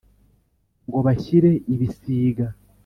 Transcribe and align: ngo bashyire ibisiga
ngo 0.87 0.99
bashyire 1.05 1.51
ibisiga 1.73 2.45